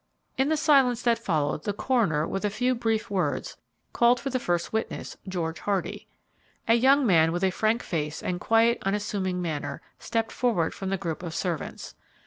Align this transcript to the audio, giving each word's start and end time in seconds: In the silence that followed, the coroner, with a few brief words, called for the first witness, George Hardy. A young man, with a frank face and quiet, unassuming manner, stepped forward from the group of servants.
In 0.35 0.49
the 0.49 0.57
silence 0.57 1.03
that 1.03 1.19
followed, 1.19 1.61
the 1.63 1.73
coroner, 1.73 2.25
with 2.27 2.43
a 2.43 2.49
few 2.49 2.73
brief 2.73 3.11
words, 3.11 3.55
called 3.93 4.19
for 4.19 4.31
the 4.31 4.39
first 4.39 4.73
witness, 4.73 5.15
George 5.27 5.59
Hardy. 5.59 6.07
A 6.67 6.73
young 6.73 7.05
man, 7.05 7.31
with 7.31 7.43
a 7.43 7.51
frank 7.51 7.83
face 7.83 8.23
and 8.23 8.41
quiet, 8.41 8.79
unassuming 8.81 9.43
manner, 9.43 9.79
stepped 9.99 10.31
forward 10.31 10.73
from 10.73 10.89
the 10.89 10.97
group 10.97 11.21
of 11.21 11.35
servants. 11.35 11.93